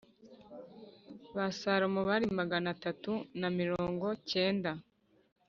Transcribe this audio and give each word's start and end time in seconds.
Ba 1.35 1.45
salomo 1.59 1.99
bari 2.09 2.25
magana 2.39 2.67
atatu 2.75 3.11
na 3.39 3.49
mirongo 3.59 4.05
kenda 4.29 4.71